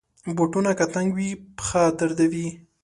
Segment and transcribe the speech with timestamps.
[0.35, 2.47] بوټونه که تنګ وي، پښه دردوي.